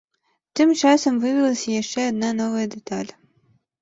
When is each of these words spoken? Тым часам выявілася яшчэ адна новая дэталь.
Тым 0.59 0.69
часам 0.81 1.19
выявілася 1.25 1.75
яшчэ 1.81 1.99
адна 2.13 2.29
новая 2.41 2.67
дэталь. 2.77 3.11